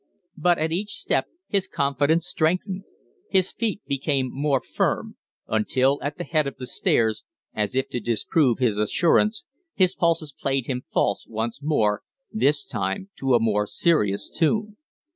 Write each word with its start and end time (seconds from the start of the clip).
But 0.35 0.57
at 0.57 0.71
each 0.71 0.93
step 0.95 1.27
his 1.47 1.67
confidence 1.67 2.25
strengthened, 2.25 2.85
his 3.29 3.51
feet 3.51 3.85
became 3.85 4.29
more 4.33 4.59
firm; 4.59 5.15
until, 5.47 5.99
at 6.01 6.17
the 6.17 6.23
head 6.23 6.47
of 6.47 6.57
the 6.57 6.65
stairs, 6.65 7.23
as 7.53 7.75
if 7.75 7.87
to 7.89 7.99
disprove 7.99 8.57
his 8.57 8.77
assurance, 8.79 9.43
his 9.75 9.93
pulses 9.93 10.33
played 10.33 10.65
him 10.65 10.81
false 10.91 11.27
once 11.27 11.61
more, 11.61 12.01
this 12.31 12.65
time 12.65 13.11
to 13.19 13.35
a 13.35 13.39
more 13.39 13.67
serious 13.67 14.27
tune. 14.27 14.75